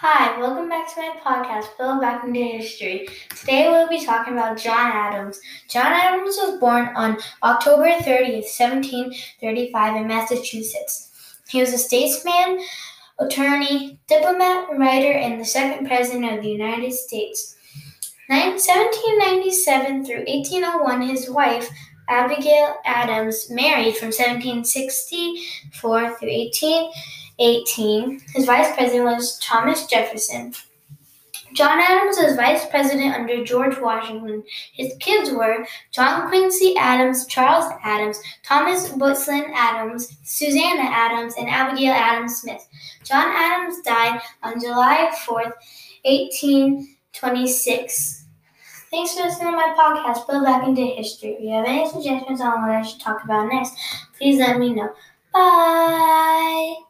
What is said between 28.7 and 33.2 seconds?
president was Thomas Jefferson. John Adams was vice president